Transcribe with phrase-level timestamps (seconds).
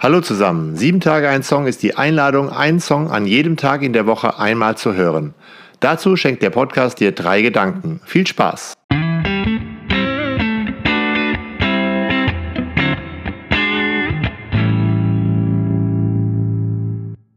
[0.00, 0.76] Hallo zusammen.
[0.76, 4.38] Sieben Tage ein Song ist die Einladung, einen Song an jedem Tag in der Woche
[4.38, 5.34] einmal zu hören.
[5.80, 8.00] Dazu schenkt der Podcast dir drei Gedanken.
[8.04, 8.74] Viel Spaß!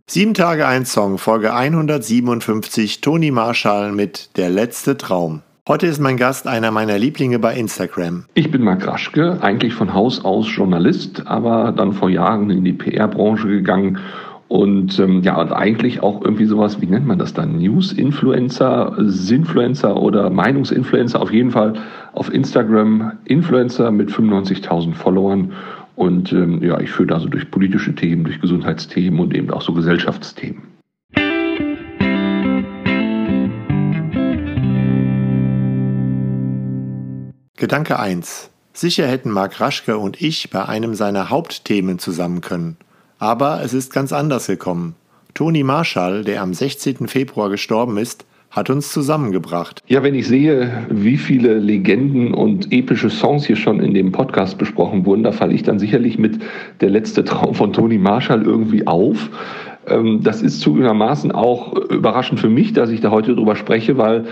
[0.08, 5.42] Sieben Tage ein Song, Folge 157, Toni Marschall mit Der letzte Traum.
[5.68, 8.26] Heute ist mein Gast einer meiner Lieblinge bei Instagram.
[8.34, 12.74] Ich bin Marc Raschke, eigentlich von Haus aus Journalist, aber dann vor Jahren in die
[12.74, 14.00] PR-Branche gegangen
[14.48, 17.60] und ähm, ja, und eigentlich auch irgendwie sowas, wie nennt man das dann?
[17.60, 21.74] News-Influencer, Sinfluencer oder Meinungsinfluencer, auf jeden Fall
[22.14, 25.54] auf Instagram Influencer mit 95.000 Followern.
[25.96, 29.62] Und ähm, ja, ich führe da so durch politische Themen, durch Gesundheitsthemen und eben auch
[29.62, 30.71] so Gesellschaftsthemen.
[37.62, 38.50] Gedanke 1.
[38.74, 42.76] Sicher hätten Marc Raschke und ich bei einem seiner Hauptthemen zusammen können.
[43.20, 44.96] Aber es ist ganz anders gekommen.
[45.36, 47.08] Toni Marschall, der am 16.
[47.08, 49.84] Februar gestorben ist, hat uns zusammengebracht.
[49.86, 54.58] Ja, wenn ich sehe, wie viele Legenden und epische Songs hier schon in dem Podcast
[54.58, 56.42] besprochen wurden, da falle ich dann sicherlich mit
[56.82, 59.30] Der letzte Traum von Toni Marschall irgendwie auf.
[59.88, 64.26] Ähm, das ist zugegebenermaßen auch überraschend für mich, dass ich da heute drüber spreche, weil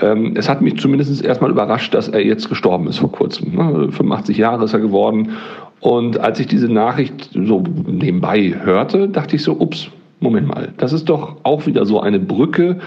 [0.00, 3.52] ähm, es hat mich zumindest erstmal überrascht, dass er jetzt gestorben ist vor kurzem.
[3.52, 4.42] 85 ne?
[4.42, 5.30] Jahre ist er geworden.
[5.80, 10.94] Und als ich diese Nachricht so nebenbei hörte, dachte ich so, ups, Moment mal, das
[10.94, 12.78] ist doch auch wieder so eine Brücke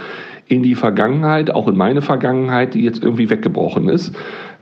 [0.49, 4.15] in die Vergangenheit, auch in meine Vergangenheit, die jetzt irgendwie weggebrochen ist.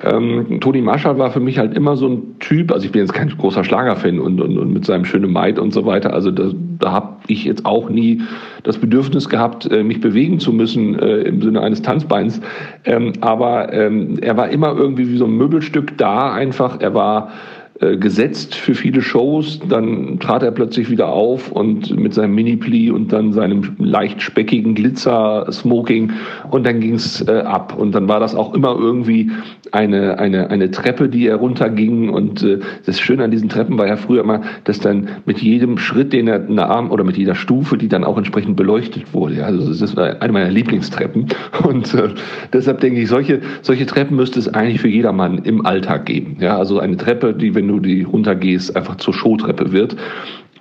[0.04, 3.14] Ähm, Toni Marshall war für mich halt immer so ein Typ, also ich bin jetzt
[3.14, 6.52] kein großer Schlagerfan und, und, und mit seinem schönen Maid und so weiter, also da,
[6.80, 8.22] da habe ich jetzt auch nie
[8.64, 12.42] das Bedürfnis gehabt, äh, mich bewegen zu müssen äh, im Sinne eines Tanzbeins.
[12.84, 16.82] Ähm, aber ähm, er war immer irgendwie wie so ein Möbelstück da einfach.
[16.82, 17.32] Er war
[17.80, 19.60] gesetzt für viele Shows.
[19.68, 24.76] Dann trat er plötzlich wieder auf und mit seinem Mini-Pli und dann seinem leicht speckigen
[24.76, 26.12] Glitzer-Smoking
[26.52, 27.78] und dann ging's äh, ab.
[27.78, 29.32] Und dann war das auch immer irgendwie
[29.72, 32.10] eine, eine, eine Treppe, die er runterging.
[32.10, 35.78] Und äh, das Schöne an diesen Treppen war ja früher immer, dass dann mit jedem
[35.78, 39.46] Schritt, den er nahm oder mit jeder Stufe, die dann auch entsprechend beleuchtet wurde.
[39.46, 41.28] Also das war eine meiner Lieblingstreppen.
[41.68, 42.10] Und äh,
[42.54, 46.38] deshalb denke ich, solche, solche Treppen müsste es eigentlich für jedermann im Alltag geben.
[46.40, 49.96] Ja, also eine Treppe, die, wenn wenn du die runtergehst, einfach zur Showtreppe wird.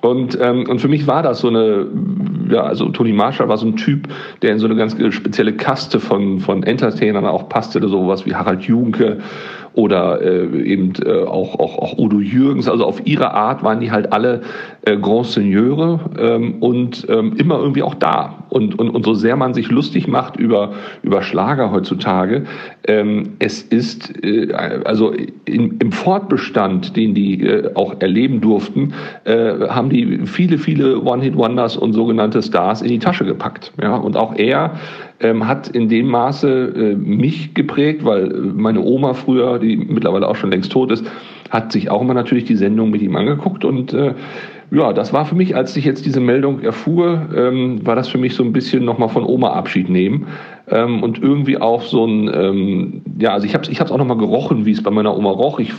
[0.00, 1.86] Und, ähm, und für mich war das so eine,
[2.50, 4.08] ja, also Tony Marshall war so ein Typ,
[4.42, 8.62] der in so eine ganz spezielle Kaste von, von Entertainern auch passte, sowas wie Harald
[8.62, 9.18] Junke
[9.74, 12.68] oder äh, eben äh, auch, auch, auch Udo Jürgens.
[12.68, 14.42] Also auf ihre Art waren die halt alle
[14.82, 18.44] äh, Grand Seigneur ähm, und ähm, immer irgendwie auch da.
[18.50, 22.44] Und, und, und so sehr man sich lustig macht über, über Schlager heutzutage,
[22.86, 25.12] ähm, es ist äh, also
[25.44, 31.76] in, im Fortbestand, den die äh, auch erleben durften, äh, haben die viele, viele One-Hit-Wonders
[31.76, 33.72] und sogenannte Stars in die Tasche gepackt.
[33.80, 33.96] Ja?
[33.96, 34.78] Und auch er
[35.20, 40.28] ähm, hat in dem Maße äh, mich geprägt, weil äh, meine Oma früher, die mittlerweile
[40.28, 41.04] auch schon längst tot ist,
[41.50, 44.14] hat sich auch immer natürlich die Sendung mit ihm angeguckt und äh,
[44.70, 48.18] ja, das war für mich, als ich jetzt diese Meldung erfuhr, ähm, war das für
[48.18, 50.26] mich so ein bisschen nochmal von Oma Abschied nehmen
[50.68, 53.98] ähm, und irgendwie auch so ein, ähm, ja, also ich habe es ich hab's auch
[53.98, 55.58] nochmal gerochen, wie es bei meiner Oma roch.
[55.58, 55.72] Ich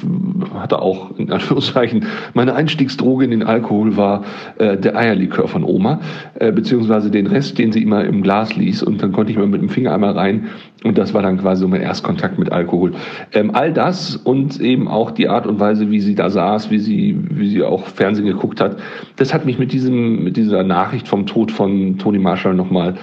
[0.53, 4.23] hatte auch, in Anführungszeichen, meine Einstiegsdroge in den Alkohol war
[4.57, 6.01] äh, der Eierlikör von Oma,
[6.35, 9.47] äh, beziehungsweise den Rest, den sie immer im Glas ließ und dann konnte ich mal
[9.47, 10.49] mit dem Finger einmal rein
[10.83, 12.93] und das war dann quasi so mein Erstkontakt mit Alkohol.
[13.33, 16.79] Ähm, all das und eben auch die Art und Weise, wie sie da saß, wie
[16.79, 18.77] sie, wie sie auch Fernsehen geguckt hat,
[19.15, 22.95] das hat mich mit diesem, mit dieser Nachricht vom Tod von Toni Marshall nochmal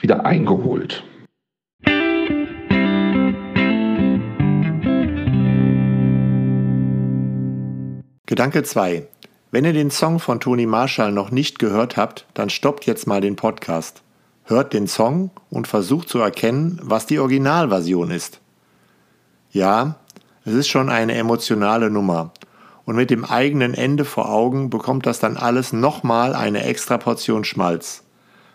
[0.00, 1.02] wieder eingeholt.
[8.30, 9.08] Gedanke 2.
[9.50, 13.20] Wenn ihr den Song von Toni Marshall noch nicht gehört habt, dann stoppt jetzt mal
[13.20, 14.02] den Podcast.
[14.44, 18.38] Hört den Song und versucht zu erkennen, was die Originalversion ist.
[19.50, 19.96] Ja,
[20.44, 22.30] es ist schon eine emotionale Nummer.
[22.84, 27.42] Und mit dem eigenen Ende vor Augen bekommt das dann alles nochmal eine extra Portion
[27.42, 28.04] Schmalz.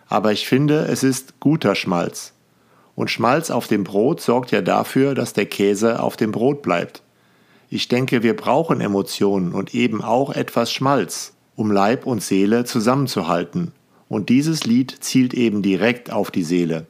[0.08, 2.32] Aber ich finde, es ist guter Schmalz.
[2.94, 7.02] Und Schmalz auf dem Brot sorgt ja dafür, dass der Käse auf dem Brot bleibt.
[7.76, 13.72] Ich denke, wir brauchen Emotionen und eben auch etwas Schmalz, um Leib und Seele zusammenzuhalten.
[14.08, 16.86] Und dieses Lied zielt eben direkt auf die Seele.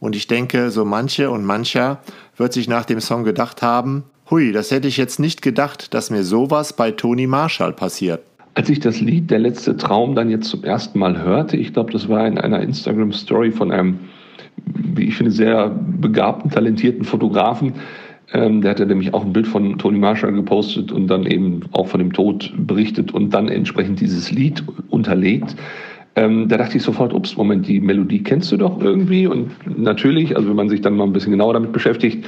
[0.00, 2.00] Und ich denke, so manche und mancher
[2.38, 6.08] wird sich nach dem Song gedacht haben, hui, das hätte ich jetzt nicht gedacht, dass
[6.08, 8.22] mir sowas bei Toni Marshall passiert.
[8.54, 11.92] Als ich das Lied Der letzte Traum dann jetzt zum ersten Mal hörte, ich glaube,
[11.92, 13.98] das war in einer Instagram-Story von einem,
[14.64, 17.74] wie ich finde, sehr begabten, talentierten Fotografen,
[18.34, 21.88] Ähm, der hatte nämlich auch ein Bild von Tony Marshall gepostet und dann eben auch
[21.88, 25.54] von dem Tod berichtet und dann entsprechend dieses Lied unterlegt.
[26.14, 29.26] Ähm, da dachte ich sofort, ups, Moment, die Melodie kennst du doch irgendwie.
[29.26, 32.26] Und natürlich, also wenn man sich dann mal ein bisschen genauer damit beschäftigt,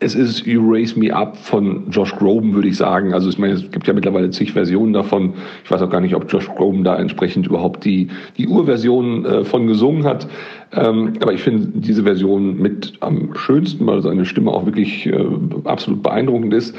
[0.00, 3.14] es ist You Raise Me Up von Josh Groban, würde ich sagen.
[3.14, 5.34] Also ich meine, es gibt ja mittlerweile zig Versionen davon.
[5.64, 9.44] Ich weiß auch gar nicht, ob Josh Groban da entsprechend überhaupt die, die Urversion äh,
[9.44, 10.28] von gesungen hat.
[10.72, 15.24] Ähm, aber ich finde diese Version mit am schönsten, weil seine Stimme auch wirklich äh,
[15.64, 16.76] absolut beeindruckend ist.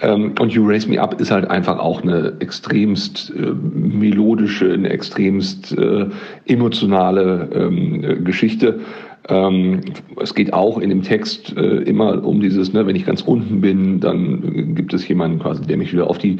[0.00, 4.88] Ähm, und You Raise Me Up ist halt einfach auch eine extremst äh, melodische, eine
[4.88, 6.06] extremst äh,
[6.46, 8.80] emotionale ähm, Geschichte.
[9.28, 9.80] Ähm,
[10.20, 13.60] es geht auch in dem Text äh, immer um dieses, ne, wenn ich ganz unten
[13.60, 16.38] bin, dann gibt es jemanden quasi, der mich wieder auf die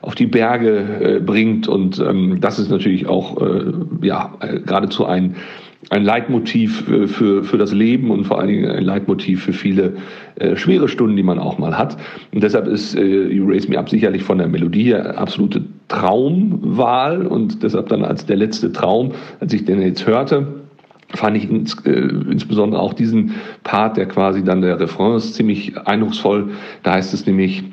[0.00, 5.06] auf die Berge äh, bringt und ähm, das ist natürlich auch äh, ja äh, geradezu
[5.06, 5.36] ein
[5.90, 9.94] ein Leitmotiv äh, für, für das Leben und vor allen Dingen ein Leitmotiv für viele
[10.36, 11.96] äh, schwere Stunden, die man auch mal hat.
[12.32, 17.26] Und deshalb ist äh, You Raise Me Up sicherlich von der Melodie her absolute Traumwahl
[17.26, 20.61] und deshalb dann als der letzte Traum, als ich den jetzt hörte,
[21.14, 25.76] fand ich ins, äh, insbesondere auch diesen Part, der quasi dann der Refrain ist, ziemlich
[25.86, 26.50] eindrucksvoll.
[26.82, 27.64] Da heißt es nämlich,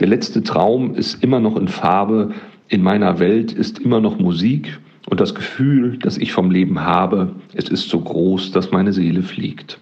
[0.00, 2.30] der letzte Traum ist immer noch in Farbe,
[2.68, 4.78] in meiner Welt ist immer noch Musik
[5.08, 9.22] und das Gefühl, das ich vom Leben habe, es ist so groß, dass meine Seele
[9.22, 9.78] fliegt.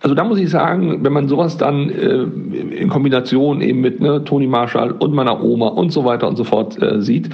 [0.00, 2.24] Also da muss ich sagen, wenn man sowas dann äh,
[2.76, 6.44] in Kombination eben mit ne, Toni Marshall und meiner Oma und so weiter und so
[6.44, 7.30] fort äh, sieht,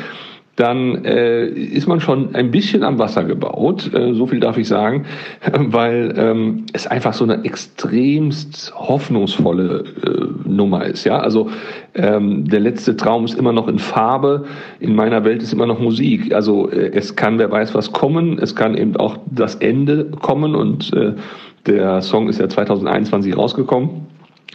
[0.56, 4.68] dann äh, ist man schon ein bisschen am Wasser gebaut, äh, so viel darf ich
[4.68, 5.06] sagen,
[5.58, 11.04] weil ähm, es einfach so eine extremst hoffnungsvolle äh, Nummer ist.
[11.04, 11.48] Ja, also
[11.94, 14.44] ähm, der letzte Traum ist immer noch in Farbe,
[14.80, 16.34] in meiner Welt ist immer noch Musik.
[16.34, 20.54] Also äh, es kann, wer weiß was kommen, es kann eben auch das Ende kommen
[20.54, 21.14] und äh,
[21.66, 24.06] der Song ist ja 2021 rausgekommen.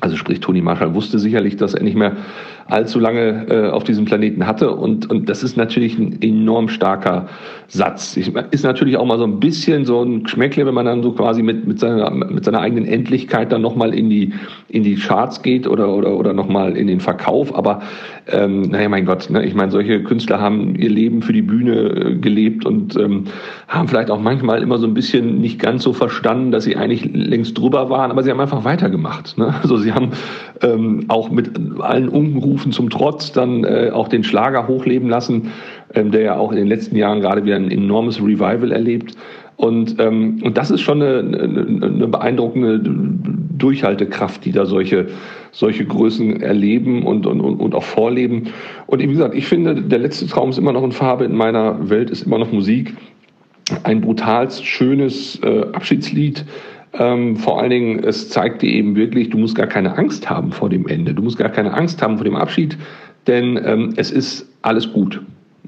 [0.01, 2.17] Also sprich, Toni Marshall wusste sicherlich, dass er nicht mehr
[2.67, 4.71] allzu lange äh, auf diesem Planeten hatte.
[4.71, 7.27] Und, und das ist natürlich ein enorm starker
[7.67, 8.17] Satz.
[8.17, 11.11] Ich, ist natürlich auch mal so ein bisschen so ein Geschmäckle, wenn man dann so
[11.11, 14.33] quasi mit, mit, seiner, mit seiner eigenen Endlichkeit dann nochmal in die,
[14.69, 17.55] in die Charts geht oder, oder, oder nochmal in den Verkauf.
[17.55, 17.81] Aber
[18.27, 19.45] ähm, naja, mein Gott, ne?
[19.45, 23.25] ich meine, solche Künstler haben ihr Leben für die Bühne äh, gelebt und ähm,
[23.67, 27.05] haben vielleicht auch manchmal immer so ein bisschen nicht ganz so verstanden, dass sie eigentlich
[27.13, 29.37] längst drüber waren, aber sie haben einfach weitergemacht.
[29.37, 29.53] Ne?
[29.61, 30.11] Also sie haben
[30.61, 32.09] ähm, auch mit allen
[32.55, 35.51] Unkenrufen zum Trotz dann äh, auch den Schlager hochleben lassen,
[35.93, 39.15] ähm, der ja auch in den letzten Jahren gerade wieder ein enormes Revival erlebt.
[39.57, 42.79] Und, ähm, und das ist schon eine, eine, eine beeindruckende
[43.57, 45.07] Durchhaltekraft, die da solche,
[45.51, 48.49] solche Größen erleben und, und, und auch vorleben.
[48.87, 51.89] Und wie gesagt, ich finde, der letzte Traum ist immer noch in Farbe, in meiner
[51.89, 52.93] Welt ist immer noch Musik.
[53.83, 56.45] Ein brutalst schönes äh, Abschiedslied,
[56.97, 60.51] ähm, vor allen Dingen, es zeigt dir eben wirklich, du musst gar keine Angst haben
[60.51, 61.13] vor dem Ende.
[61.13, 62.77] Du musst gar keine Angst haben vor dem Abschied,
[63.27, 65.21] denn ähm, es ist alles gut.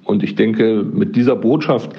[0.04, 1.92] Und ich denke, mit dieser Botschaft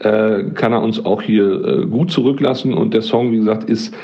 [0.00, 2.74] äh, kann er uns auch hier äh, gut zurücklassen.
[2.74, 3.94] Und der Song, wie gesagt, ist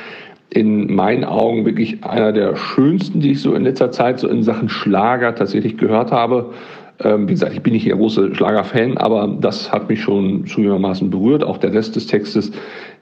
[0.48, 4.42] in meinen Augen wirklich einer der schönsten, die ich so in letzter Zeit so in
[4.42, 6.52] Sachen Schlager tatsächlich gehört habe.
[7.02, 11.10] Ähm, wie gesagt, ich bin nicht der große Schlager-Fan, aber das hat mich schon zugegebenermaßen
[11.10, 11.42] berührt.
[11.42, 12.52] Auch der Rest des Textes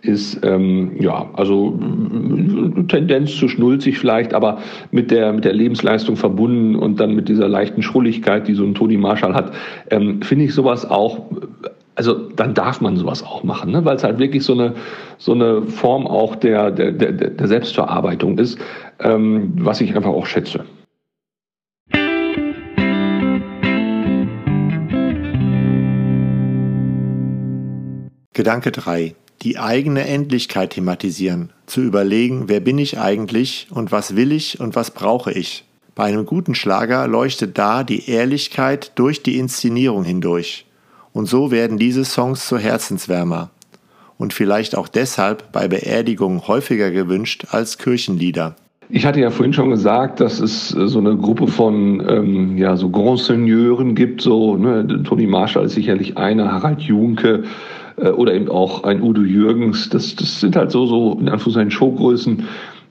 [0.03, 1.79] ist, ähm, ja, also
[2.89, 4.59] Tendenz zu schnulzig vielleicht, aber
[4.93, 8.75] mit der, mit der Lebensleistung verbunden und dann mit dieser leichten Schrulligkeit, die so ein
[8.75, 9.53] Toni Marshall hat,
[9.91, 11.27] ähm, finde ich sowas auch
[11.99, 13.85] also dann darf man sowas auch machen, ne?
[13.85, 14.75] weil es halt wirklich so eine,
[15.19, 18.57] so eine Form auch der, der, der, der Selbstverarbeitung ist,
[19.01, 20.65] ähm, was ich einfach auch schätze.
[28.39, 29.17] Gedanke 3.
[29.43, 31.51] Die eigene Endlichkeit thematisieren.
[31.67, 35.65] Zu überlegen, wer bin ich eigentlich und was will ich und was brauche ich.
[35.97, 40.67] Bei einem guten Schlager leuchtet da die Ehrlichkeit durch die Inszenierung hindurch.
[41.13, 43.51] Und so werden diese Songs zur Herzenswärmer.
[44.19, 48.55] Und vielleicht auch deshalb bei Beerdigungen häufiger gewünscht als Kirchenlieder.
[48.89, 52.89] Ich hatte ja vorhin schon gesagt, dass es so eine Gruppe von ähm, ja, so
[52.89, 54.21] Grand Seigneuren gibt.
[54.21, 57.47] So, ne, Toni Marshall ist sicherlich einer, Harald Junke, äh,
[57.99, 59.89] oder eben auch ein Udo Jürgens.
[59.89, 62.45] Das, das sind halt so, so in Anführungszeichen Showgrößen,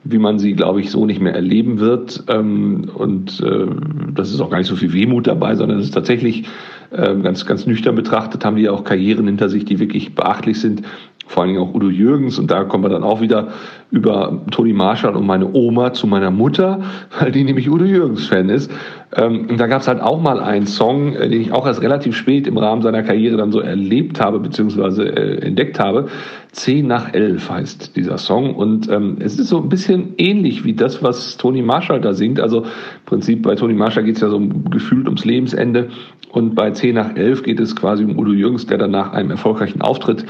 [0.04, 2.24] wie man sie, glaube ich, so nicht mehr erleben wird.
[2.28, 3.66] Ähm, und äh,
[4.14, 6.44] das ist auch gar nicht so viel Wehmut dabei, sondern es ist tatsächlich
[6.90, 10.60] äh, ganz, ganz nüchtern betrachtet, haben die ja auch Karrieren hinter sich, die wirklich beachtlich
[10.60, 10.82] sind.
[11.28, 12.38] Vor allen Dingen auch Udo Jürgens.
[12.38, 13.48] Und da kommen wir dann auch wieder
[13.90, 16.80] über Toni Marshall und meine Oma zu meiner Mutter,
[17.20, 18.70] weil die nämlich Udo Jürgens Fan ist.
[19.14, 21.82] Ähm, und da gab es halt auch mal einen Song, äh, den ich auch erst
[21.82, 26.08] relativ spät im Rahmen seiner Karriere dann so erlebt habe, beziehungsweise äh, entdeckt habe.
[26.52, 28.54] 10 nach 11 heißt dieser Song.
[28.54, 32.40] Und ähm, es ist so ein bisschen ähnlich wie das, was Toni Marshall da singt.
[32.40, 35.88] Also im Prinzip bei Toni Marshall geht es ja so gefühlt ums Lebensende.
[36.30, 39.30] Und bei 10 nach 11 geht es quasi um Udo Jürgens, der dann nach einem
[39.30, 40.24] erfolgreichen Auftritt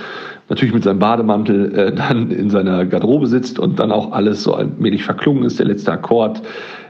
[0.49, 4.55] natürlich mit seinem Bademantel äh, dann in seiner Garderobe sitzt und dann auch alles so
[4.55, 6.43] allmählich verklungen ist, der letzte Akkord,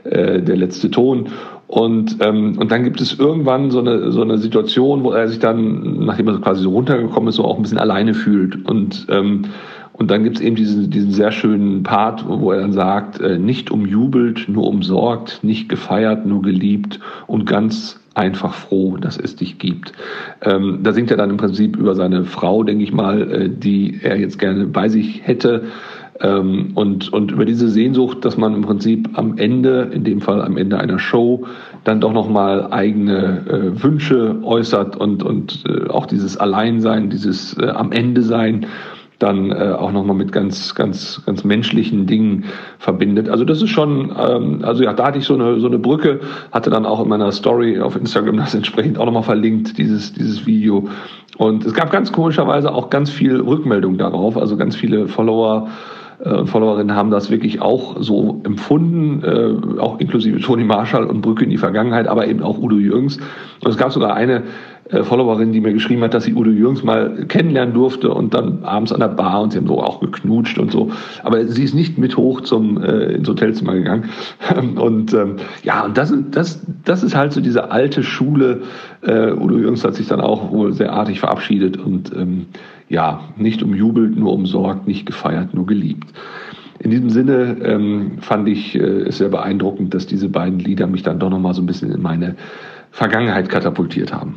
[0.05, 1.29] äh, der letzte Ton.
[1.67, 5.39] Und, ähm, und dann gibt es irgendwann so eine, so eine Situation, wo er sich
[5.39, 8.65] dann, nachdem er so quasi so runtergekommen ist, so auch ein bisschen alleine fühlt.
[8.67, 9.43] Und, ähm,
[9.93, 13.39] und dann gibt es eben diesen, diesen sehr schönen Part, wo er dann sagt, äh,
[13.39, 19.59] nicht umjubelt, nur umsorgt, nicht gefeiert, nur geliebt und ganz einfach froh, dass es dich
[19.59, 19.93] gibt.
[20.43, 24.01] Ähm, da singt er dann im Prinzip über seine Frau, denke ich mal, äh, die
[24.03, 25.65] er jetzt gerne bei sich hätte.
[26.21, 30.43] Ähm, und, und über diese Sehnsucht, dass man im Prinzip am Ende, in dem Fall
[30.43, 31.47] am Ende einer Show,
[31.85, 37.69] dann doch nochmal eigene äh, Wünsche äußert und, und äh, auch dieses Alleinsein, dieses äh,
[37.69, 38.67] am Ende sein,
[39.19, 42.45] dann äh, auch nochmal mit ganz, ganz, ganz menschlichen Dingen
[42.79, 43.29] verbindet.
[43.29, 46.21] Also das ist schon, ähm, also ja, da hatte ich so eine, so eine Brücke,
[46.53, 50.47] hatte dann auch in meiner Story auf Instagram das entsprechend auch nochmal verlinkt, dieses, dieses
[50.47, 50.89] Video.
[51.37, 55.69] Und es gab ganz komischerweise auch ganz viel Rückmeldung darauf, also ganz viele Follower
[56.25, 61.45] äh, Followerinnen haben das wirklich auch so empfunden, äh, auch inklusive Toni Marshall und Brücke
[61.45, 63.19] in die Vergangenheit, aber eben auch Udo Jürgens.
[63.63, 64.43] Und es gab sogar eine
[64.91, 68.65] äh, Followerin, die mir geschrieben hat, dass sie Udo Jürgens mal kennenlernen durfte und dann
[68.65, 70.91] abends an der Bar und sie haben so auch geknutscht und so.
[71.23, 74.09] Aber sie ist nicht mit hoch zum äh, ins Hotelzimmer gegangen.
[74.77, 78.63] und ähm, ja, und das, das, das ist halt so diese alte Schule.
[79.03, 82.47] Äh, Udo Jürgens hat sich dann auch wohl sehr artig verabschiedet und ähm,
[82.89, 86.09] ja, nicht umjubelt, nur umsorgt, nicht gefeiert, nur geliebt.
[86.81, 91.03] In diesem Sinne ähm, fand ich äh, es sehr beeindruckend, dass diese beiden Lieder mich
[91.03, 92.37] dann doch nochmal so ein bisschen in meine
[92.91, 94.37] Vergangenheit katapultiert haben.